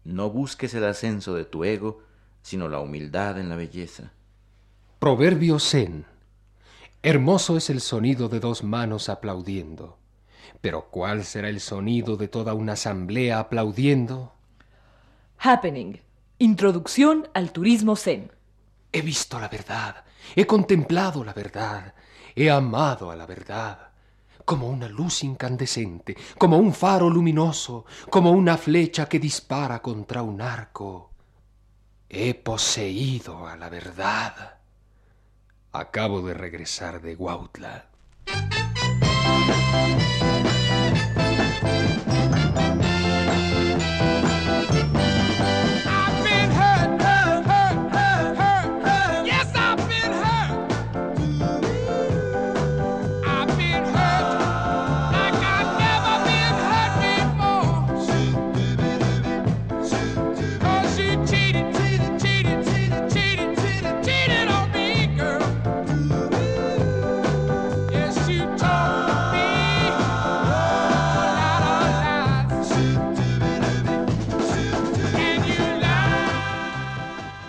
No 0.05 0.29
busques 0.29 0.75
el 0.75 0.85
ascenso 0.85 1.35
de 1.35 1.45
tu 1.45 1.65
ego, 1.65 2.03
sino 2.43 2.69
la 2.69 2.81
humildad 2.81 3.39
en 3.39 3.49
la 3.49 3.57
belleza. 3.57 4.13
Proverbio 4.99 5.59
Zen. 5.59 6.05
Hermoso 7.03 7.57
es 7.57 7.71
el 7.71 7.81
sonido 7.81 8.29
de 8.29 8.41
dos 8.41 8.65
manos 8.65 9.09
aplaudiendo. 9.09 9.99
Pero 10.61 10.89
¿cuál 10.91 11.25
será 11.25 11.49
el 11.49 11.61
sonido 11.61 12.17
de 12.17 12.29
toda 12.29 12.55
una 12.55 12.73
asamblea 12.73 13.39
aplaudiendo? 13.39 14.34
Happening. 15.39 16.01
Introducción 16.39 17.29
al 17.35 17.53
turismo 17.53 17.97
zen. 17.97 18.33
He 18.93 19.03
visto 19.03 19.39
la 19.41 19.49
verdad, 19.49 20.05
he 20.37 20.47
contemplado 20.47 21.25
la 21.25 21.33
verdad, 21.33 21.95
he 22.35 22.51
amado 22.51 23.11
a 23.11 23.17
la 23.17 23.27
verdad, 23.27 23.91
como 24.45 24.69
una 24.69 24.89
luz 24.89 25.25
incandescente, 25.25 26.17
como 26.39 26.59
un 26.59 26.73
faro 26.73 27.11
luminoso, 27.11 27.87
como 28.11 28.31
una 28.31 28.57
flecha 28.57 29.09
que 29.09 29.19
dispara 29.19 29.81
contra 29.83 30.23
un 30.23 30.41
arco. 30.41 31.11
He 32.09 32.35
poseído 32.35 33.47
a 33.47 33.57
la 33.57 33.69
verdad. 33.69 34.59
Acabo 35.73 36.23
de 36.23 36.35
regresar 36.35 37.01
de 37.01 37.17
Huautla. 37.17 37.91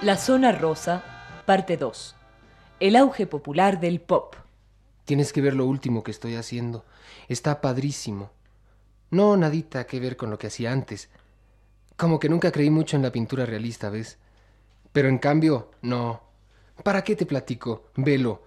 La 0.05 0.17
zona 0.17 0.51
rosa, 0.51 1.03
parte 1.47 1.77
2. 1.77 2.15
El 2.79 2.95
auge 2.95 3.25
popular 3.25 3.79
del 3.79 3.99
pop. 3.99 4.35
Tienes 5.03 5.33
que 5.33 5.41
ver 5.41 5.55
lo 5.55 5.65
último 5.65 6.03
que 6.03 6.11
estoy 6.11 6.35
haciendo. 6.35 6.85
Está 7.27 7.59
padrísimo. 7.59 8.29
No, 9.09 9.35
nadita 9.35 9.87
que 9.87 9.99
ver 9.99 10.15
con 10.15 10.29
lo 10.29 10.37
que 10.37 10.45
hacía 10.45 10.71
antes. 10.71 11.09
Como 11.97 12.19
que 12.19 12.29
nunca 12.29 12.51
creí 12.51 12.69
mucho 12.69 12.95
en 12.95 13.01
la 13.01 13.11
pintura 13.11 13.47
realista, 13.47 13.89
¿ves? 13.89 14.19
Pero 14.91 15.09
en 15.09 15.17
cambio, 15.17 15.71
no. 15.81 16.21
¿Para 16.83 17.03
qué 17.03 17.15
te 17.15 17.25
platico? 17.25 17.89
Velo. 17.95 18.43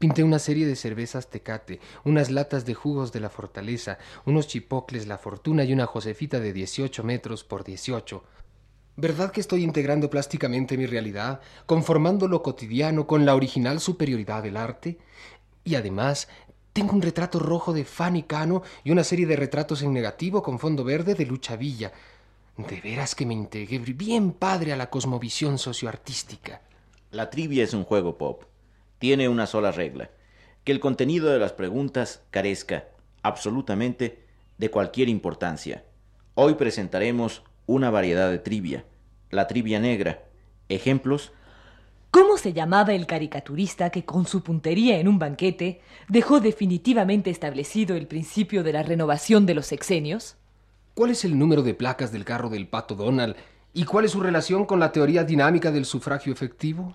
Pinté 0.00 0.24
una 0.24 0.40
serie 0.40 0.66
de 0.66 0.74
cervezas 0.74 1.30
Tecate, 1.30 1.78
unas 2.02 2.32
latas 2.32 2.66
de 2.66 2.74
jugos 2.74 3.12
de 3.12 3.20
la 3.20 3.30
Fortaleza, 3.30 3.98
unos 4.24 4.48
chipocles 4.48 5.06
La 5.06 5.18
Fortuna 5.18 5.62
y 5.62 5.72
una 5.72 5.86
Josefita 5.86 6.40
de 6.40 6.52
18 6.52 7.04
metros 7.04 7.44
por 7.44 7.62
18. 7.62 8.24
¿Verdad 8.98 9.30
que 9.30 9.40
estoy 9.40 9.62
integrando 9.62 10.08
plásticamente 10.08 10.78
mi 10.78 10.86
realidad, 10.86 11.40
conformando 11.66 12.28
lo 12.28 12.42
cotidiano 12.42 13.06
con 13.06 13.26
la 13.26 13.34
original 13.34 13.78
superioridad 13.78 14.42
del 14.42 14.56
arte? 14.56 14.96
Y 15.64 15.74
además, 15.74 16.28
tengo 16.72 16.94
un 16.94 17.02
retrato 17.02 17.38
rojo 17.38 17.74
de 17.74 17.84
Fanny 17.84 18.22
Cano 18.22 18.62
y 18.84 18.92
una 18.92 19.04
serie 19.04 19.26
de 19.26 19.36
retratos 19.36 19.82
en 19.82 19.92
negativo 19.92 20.42
con 20.42 20.58
fondo 20.58 20.82
verde 20.82 21.14
de 21.14 21.26
Lucha 21.26 21.56
Villa. 21.56 21.92
De 22.56 22.80
veras 22.80 23.14
que 23.14 23.26
me 23.26 23.34
integré 23.34 23.78
bien 23.78 24.32
padre 24.32 24.72
a 24.72 24.76
la 24.76 24.88
cosmovisión 24.88 25.58
socioartística. 25.58 26.62
La 27.10 27.28
trivia 27.28 27.64
es 27.64 27.74
un 27.74 27.84
juego 27.84 28.16
pop. 28.16 28.44
Tiene 28.98 29.28
una 29.28 29.46
sola 29.46 29.72
regla. 29.72 30.10
Que 30.64 30.72
el 30.72 30.80
contenido 30.80 31.28
de 31.28 31.38
las 31.38 31.52
preguntas 31.52 32.22
carezca, 32.30 32.88
absolutamente, 33.22 34.24
de 34.56 34.70
cualquier 34.70 35.10
importancia. 35.10 35.84
Hoy 36.34 36.54
presentaremos 36.54 37.42
una 37.66 37.90
variedad 37.90 38.30
de 38.30 38.38
trivia. 38.38 38.84
La 39.30 39.46
trivia 39.46 39.80
negra. 39.80 40.22
Ejemplos, 40.68 41.32
¿Cómo 42.10 42.38
se 42.38 42.54
llamaba 42.54 42.94
el 42.94 43.06
caricaturista 43.06 43.90
que 43.90 44.06
con 44.06 44.26
su 44.26 44.42
puntería 44.42 44.98
en 44.98 45.06
un 45.06 45.18
banquete 45.18 45.82
dejó 46.08 46.40
definitivamente 46.40 47.28
establecido 47.28 47.94
el 47.94 48.06
principio 48.06 48.62
de 48.62 48.72
la 48.72 48.82
renovación 48.82 49.44
de 49.44 49.54
los 49.54 49.66
sexenios? 49.66 50.36
¿Cuál 50.94 51.10
es 51.10 51.26
el 51.26 51.38
número 51.38 51.62
de 51.62 51.74
placas 51.74 52.12
del 52.12 52.24
carro 52.24 52.48
del 52.48 52.68
pato 52.68 52.94
Donald? 52.94 53.36
¿Y 53.74 53.84
cuál 53.84 54.06
es 54.06 54.12
su 54.12 54.20
relación 54.20 54.64
con 54.64 54.80
la 54.80 54.92
teoría 54.92 55.24
dinámica 55.24 55.70
del 55.70 55.84
sufragio 55.84 56.32
efectivo? 56.32 56.94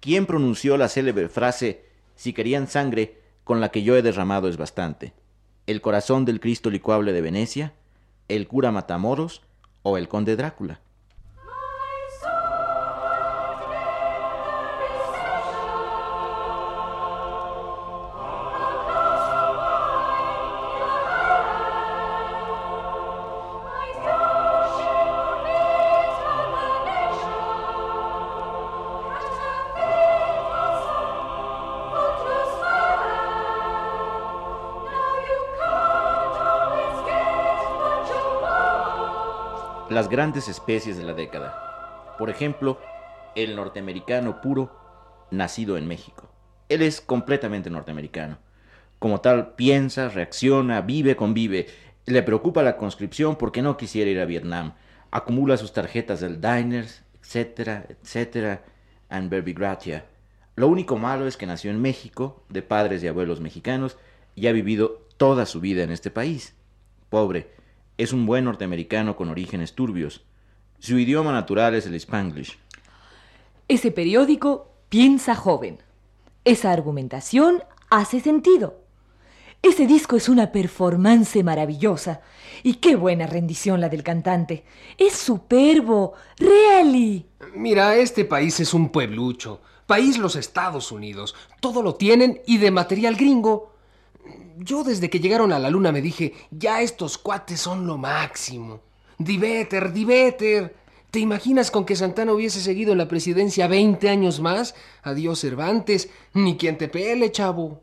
¿quién 0.00 0.26
pronunció 0.26 0.76
la 0.76 0.88
célebre 0.88 1.28
frase 1.28 1.84
Si 2.16 2.32
querían 2.32 2.66
sangre, 2.66 3.20
con 3.44 3.60
la 3.60 3.70
que 3.70 3.82
yo 3.82 3.96
he 3.96 4.02
derramado 4.02 4.48
es 4.48 4.56
bastante? 4.56 5.12
¿El 5.66 5.80
corazón 5.80 6.24
del 6.24 6.40
Cristo 6.40 6.70
licuable 6.70 7.12
de 7.12 7.20
Venecia? 7.20 7.74
¿El 8.26 8.48
cura 8.48 8.72
Matamoros? 8.72 9.42
¿O 9.82 9.96
el 9.96 10.08
conde 10.08 10.36
Drácula? 10.36 10.80
Las 39.98 40.08
grandes 40.08 40.48
especies 40.48 40.96
de 40.96 41.02
la 41.02 41.12
década. 41.12 42.14
Por 42.20 42.30
ejemplo, 42.30 42.78
el 43.34 43.56
norteamericano 43.56 44.40
puro, 44.40 44.70
nacido 45.32 45.76
en 45.76 45.88
México. 45.88 46.30
Él 46.68 46.82
es 46.82 47.00
completamente 47.00 47.68
norteamericano. 47.68 48.38
Como 49.00 49.20
tal, 49.20 49.56
piensa, 49.56 50.08
reacciona, 50.08 50.82
vive, 50.82 51.16
convive. 51.16 51.66
Le 52.06 52.22
preocupa 52.22 52.62
la 52.62 52.76
conscripción 52.76 53.34
porque 53.34 53.60
no 53.60 53.76
quisiera 53.76 54.08
ir 54.08 54.20
a 54.20 54.24
Vietnam. 54.24 54.74
Acumula 55.10 55.56
sus 55.56 55.72
tarjetas 55.72 56.20
del 56.20 56.40
Diners, 56.40 57.02
etcétera, 57.20 57.84
etcétera, 57.88 58.62
and 59.08 59.34
Gratia. 59.52 60.06
Lo 60.54 60.68
único 60.68 60.96
malo 60.96 61.26
es 61.26 61.36
que 61.36 61.46
nació 61.46 61.72
en 61.72 61.82
México, 61.82 62.44
de 62.48 62.62
padres 62.62 63.02
y 63.02 63.08
abuelos 63.08 63.40
mexicanos, 63.40 63.98
y 64.36 64.46
ha 64.46 64.52
vivido 64.52 65.08
toda 65.16 65.44
su 65.44 65.60
vida 65.60 65.82
en 65.82 65.90
este 65.90 66.12
país. 66.12 66.54
Pobre, 67.10 67.57
es 67.98 68.12
un 68.12 68.24
buen 68.24 68.44
norteamericano 68.44 69.16
con 69.16 69.28
orígenes 69.28 69.74
turbios. 69.74 70.24
Su 70.78 70.98
idioma 70.98 71.32
natural 71.32 71.74
es 71.74 71.86
el 71.86 71.94
Spanglish. 71.94 72.56
Ese 73.66 73.90
periódico 73.90 74.72
piensa 74.88 75.34
joven. 75.34 75.78
Esa 76.44 76.72
argumentación 76.72 77.62
hace 77.90 78.20
sentido. 78.20 78.80
Ese 79.60 79.88
disco 79.88 80.16
es 80.16 80.28
una 80.28 80.52
performance 80.52 81.42
maravillosa. 81.42 82.20
Y 82.62 82.74
qué 82.74 82.94
buena 82.94 83.26
rendición 83.26 83.80
la 83.80 83.88
del 83.88 84.04
cantante. 84.04 84.64
Es 84.96 85.14
superbo. 85.14 86.14
Really. 86.38 87.26
Mira, 87.54 87.96
este 87.96 88.24
país 88.24 88.60
es 88.60 88.72
un 88.72 88.90
pueblucho. 88.90 89.60
País 89.86 90.16
los 90.16 90.36
Estados 90.36 90.92
Unidos. 90.92 91.34
Todo 91.60 91.82
lo 91.82 91.96
tienen 91.96 92.40
y 92.46 92.58
de 92.58 92.70
material 92.70 93.16
gringo. 93.16 93.74
Yo 94.60 94.82
desde 94.82 95.08
que 95.08 95.20
llegaron 95.20 95.52
a 95.52 95.58
la 95.60 95.70
luna 95.70 95.92
me 95.92 96.02
dije, 96.02 96.34
ya 96.50 96.82
estos 96.82 97.16
cuates 97.16 97.60
son 97.60 97.86
lo 97.86 97.96
máximo. 97.96 98.80
Diveter, 99.16 99.92
Diveter. 99.92 100.74
¿Te 101.12 101.20
imaginas 101.20 101.70
con 101.70 101.84
que 101.84 101.94
Santana 101.94 102.32
hubiese 102.32 102.60
seguido 102.60 102.90
en 102.90 102.98
la 102.98 103.06
presidencia 103.06 103.68
20 103.68 104.08
años 104.08 104.40
más? 104.40 104.74
Adiós 105.04 105.40
Cervantes, 105.40 106.10
ni 106.34 106.56
quien 106.56 106.76
te 106.76 106.88
pele, 106.88 107.30
chavo. 107.30 107.80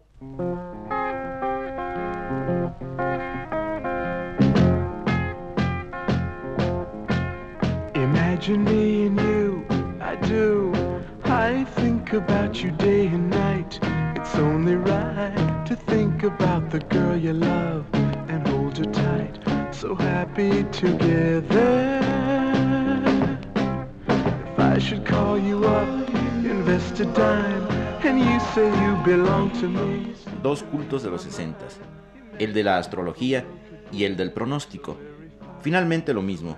Imagine 7.95 8.63
me 8.65 9.07
and 9.07 9.19
you, 9.21 9.65
I 10.01 10.17
do. 10.27 10.73
I 11.23 11.65
think 11.77 12.13
about 12.13 12.61
you 12.61 12.71
day 12.71 13.07
and 13.07 13.29
night. 13.29 13.79
It's 14.17 14.35
only 14.35 14.75
right 14.75 15.65
to 15.65 15.75
think 15.75 16.23
about 16.23 16.54
the 16.79 16.85
girl 16.93 17.15
you 17.17 17.31
love 17.31 17.85
and 18.27 18.45
hold 18.49 18.77
her 18.77 18.91
tight. 18.91 19.39
So 19.71 19.95
happy 19.95 20.65
together. 20.71 22.01
If 23.55 24.59
I 24.59 24.77
should 24.79 25.05
call 25.05 25.39
you 25.39 25.63
up, 25.65 25.87
invest 26.43 26.99
a 26.99 27.05
dime, 27.05 27.65
and 28.03 28.19
you 28.19 28.39
say 28.53 28.67
you 28.83 28.97
belong 29.05 29.51
to 29.61 29.69
me. 29.69 30.13
Dos 30.43 30.63
cultos 30.63 31.03
de 31.03 31.11
los 31.11 31.21
sesentas, 31.21 31.77
el 32.39 32.53
de 32.53 32.63
la 32.63 32.77
astrología 32.77 33.45
y 33.93 34.03
el 34.03 34.17
del 34.17 34.33
pronóstico. 34.33 34.97
Finalmente 35.61 36.13
lo 36.13 36.21
mismo, 36.21 36.57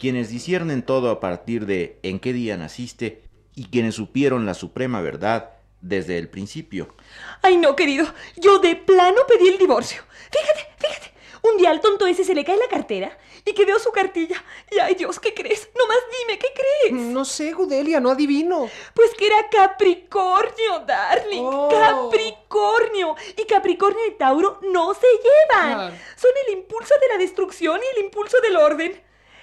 quienes 0.00 0.28
disciernen 0.28 0.82
todo 0.82 1.10
a 1.10 1.20
partir 1.20 1.66
de 1.66 2.00
en 2.02 2.18
qué 2.18 2.32
día 2.32 2.56
naciste 2.56 3.22
y 3.54 3.66
quienes 3.66 3.94
supieron 3.94 4.44
la 4.44 4.54
suprema 4.54 5.00
verdad 5.00 5.50
desde 5.82 6.16
el 6.16 6.30
principio. 6.30 6.94
Ay, 7.42 7.58
no, 7.58 7.76
querido. 7.76 8.06
Yo 8.36 8.58
de 8.58 8.76
plano 8.76 9.20
pedí 9.28 9.48
el 9.48 9.58
divorcio. 9.58 10.02
Fíjate, 10.30 10.66
fíjate. 10.78 11.12
Un 11.42 11.56
día 11.56 11.70
al 11.70 11.80
tonto 11.80 12.06
ese 12.06 12.22
se 12.22 12.36
le 12.36 12.44
cae 12.44 12.56
la 12.56 12.68
cartera 12.68 13.18
y 13.44 13.52
que 13.52 13.64
veo 13.64 13.78
su 13.80 13.90
cartilla. 13.90 14.42
Y 14.70 14.78
ay, 14.78 14.94
Dios, 14.94 15.18
¿qué 15.18 15.34
crees? 15.34 15.68
Nomás 15.76 15.98
dime, 16.20 16.38
¿qué 16.38 16.46
crees? 16.54 16.92
No 17.02 17.24
sé, 17.24 17.52
Gudelia, 17.52 17.98
no 17.98 18.10
adivino. 18.10 18.70
Pues 18.94 19.12
que 19.14 19.26
era 19.26 19.48
Capricornio, 19.50 20.80
darling. 20.86 21.42
Oh. 21.42 21.68
Capricornio. 21.68 23.16
Y 23.36 23.44
Capricornio 23.44 24.06
y 24.06 24.12
Tauro 24.12 24.60
no 24.62 24.94
se 24.94 25.06
llevan. 25.06 25.98
Son 26.16 26.30
el 26.46 26.52
impulso 26.58 26.94
de 27.00 27.08
la 27.08 27.18
destrucción 27.18 27.80
y 27.80 27.98
el 27.98 28.04
impulso 28.04 28.40
del 28.40 28.56
orden. 28.56 28.92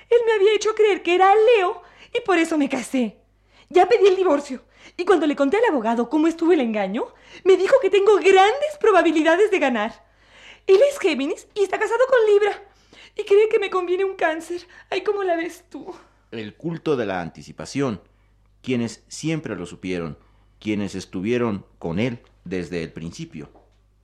Él 0.10 0.20
me 0.26 0.34
había 0.34 0.54
hecho 0.54 0.74
creer 0.76 1.04
que 1.04 1.16
era 1.16 1.36
Leo 1.36 1.82
y 2.14 2.22
por 2.22 2.38
eso 2.38 2.58
me 2.58 2.70
casé. 2.70 3.18
Ya 3.68 3.90
pedí 3.90 4.08
el 4.08 4.16
divorcio. 4.16 4.64
Y 4.98 5.06
cuando 5.06 5.28
le 5.28 5.36
conté 5.36 5.58
al 5.58 5.66
abogado 5.66 6.10
cómo 6.10 6.28
estuvo 6.28 6.52
el 6.52 6.62
engaño, 6.62 7.06
me 7.44 7.58
dijo 7.58 7.76
que 7.82 7.90
tengo 7.90 8.16
grandes 8.16 8.78
probabilidades 8.80 9.52
de 9.52 9.60
ganar. 9.60 10.06
Él 10.68 10.80
es 10.90 11.00
Géminis 11.00 11.48
y 11.56 11.64
está 11.64 11.80
casado 11.80 12.02
con 12.08 12.34
Libra. 12.34 12.64
Y 13.16 13.24
cree 13.24 13.50
que 13.50 13.60
me 13.60 13.70
conviene 13.70 14.06
un 14.06 14.16
cáncer. 14.16 14.68
Ay, 14.90 15.04
¿cómo 15.04 15.24
la 15.24 15.36
ves 15.36 15.66
tú? 15.70 15.94
El 16.32 16.56
culto 16.56 16.96
de 16.96 17.06
la 17.06 17.22
anticipación, 17.22 18.02
quienes 18.62 19.04
siempre 19.08 19.56
lo 19.56 19.66
supieron, 19.66 20.18
quienes 20.60 20.96
estuvieron 20.96 21.66
con 21.80 22.00
él 22.00 22.20
desde 22.44 22.84
el 22.84 22.92
principio. 22.92 23.50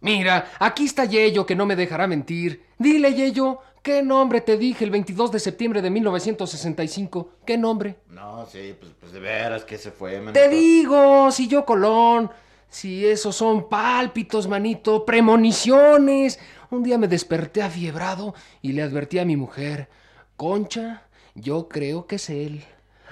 Mira, 0.05 0.51
aquí 0.59 0.85
está 0.85 1.05
Yello 1.05 1.47
que 1.47 1.55
no 1.55 1.65
me 1.65 1.75
dejará 1.75 2.05
mentir. 2.05 2.63
Dile, 2.77 3.15
Yello, 3.15 3.57
¿qué 3.81 4.03
nombre 4.03 4.39
te 4.39 4.55
dije 4.55 4.85
el 4.85 4.91
22 4.91 5.31
de 5.31 5.39
septiembre 5.39 5.81
de 5.81 5.89
1965? 5.89 7.29
¿Qué 7.43 7.57
nombre? 7.57 7.95
No, 8.11 8.45
sí, 8.45 8.75
pues, 8.79 8.91
pues 8.99 9.11
de 9.11 9.19
veras 9.19 9.65
que 9.65 9.79
se 9.79 9.89
fue, 9.89 10.21
Te 10.31 10.47
digo, 10.47 11.31
si 11.31 11.47
yo 11.47 11.65
Colón. 11.65 12.29
Si 12.69 13.03
esos 13.03 13.35
son 13.35 13.67
pálpitos, 13.67 14.47
manito, 14.47 15.05
premoniciones. 15.05 16.39
Un 16.69 16.83
día 16.83 16.99
me 16.99 17.07
desperté 17.07 17.63
afiebrado 17.63 18.35
y 18.61 18.73
le 18.73 18.83
advertí 18.83 19.17
a 19.17 19.25
mi 19.25 19.35
mujer, 19.35 19.89
Concha, 20.37 21.01
yo 21.33 21.67
creo 21.67 22.05
que 22.05 22.17
es 22.17 22.29
él. 22.29 22.63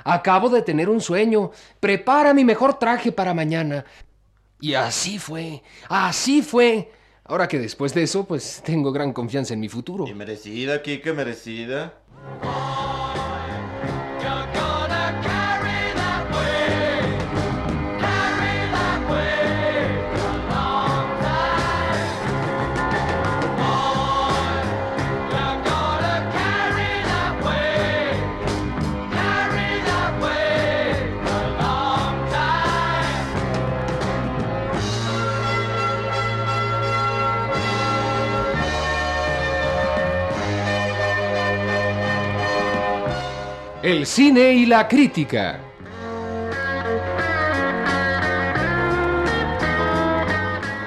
Acabo 0.03 0.49
de 0.49 0.61
tener 0.61 0.89
un 0.89 1.01
sueño. 1.01 1.51
Prepara 1.79 2.33
mi 2.33 2.43
mejor 2.43 2.77
traje 2.77 3.11
para 3.11 3.33
mañana. 3.33 3.85
Y 4.63 4.75
así 4.75 5.19
fue, 5.19 5.61
así 5.89 6.41
fue. 6.41 6.89
Ahora 7.25 7.49
que 7.49 7.59
después 7.59 7.93
de 7.93 8.03
eso, 8.03 8.23
pues 8.23 8.61
tengo 8.65 8.93
gran 8.93 9.11
confianza 9.11 9.53
en 9.53 9.59
mi 9.59 9.67
futuro. 9.67 10.07
Y 10.07 10.13
merecida, 10.13 10.81
Kike, 10.81 11.11
merecida. 11.11 11.95
El 43.93 44.07
cine 44.07 44.53
y 44.53 44.65
la 44.65 44.87
crítica. 44.87 45.59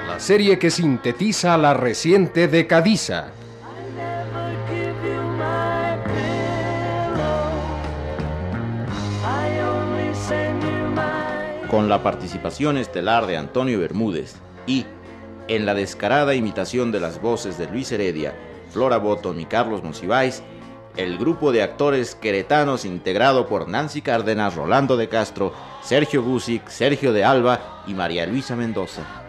La 0.09 0.19
serie 0.19 0.59
que 0.59 0.69
sintetiza 0.69 1.57
la 1.57 1.73
reciente 1.73 2.49
decadiza. 2.49 3.31
Con 11.71 11.87
la 11.87 12.03
participación 12.03 12.77
estelar 12.77 13.25
de 13.25 13.37
Antonio 13.37 13.79
Bermúdez 13.79 14.35
y, 14.65 14.85
en 15.47 15.65
la 15.65 15.73
descarada 15.73 16.35
imitación 16.35 16.91
de 16.91 16.99
las 16.99 17.21
voces 17.21 17.57
de 17.57 17.67
Luis 17.67 17.89
Heredia, 17.89 18.35
Flora 18.69 18.97
Botton 18.97 19.39
y 19.39 19.45
Carlos 19.45 19.81
Monsiváis, 19.81 20.43
el 20.97 21.17
grupo 21.17 21.51
de 21.51 21.61
actores 21.61 22.15
queretanos 22.15 22.83
integrado 22.83 23.47
por 23.47 23.67
Nancy 23.67 24.01
Cárdenas, 24.01 24.55
Rolando 24.55 24.97
de 24.97 25.07
Castro, 25.07 25.53
Sergio 25.83 26.23
Gusic, 26.23 26.67
Sergio 26.67 27.13
de 27.13 27.23
Alba 27.23 27.83
y 27.87 27.93
María 27.93 28.25
Luisa 28.25 28.55
Mendoza. 28.55 29.26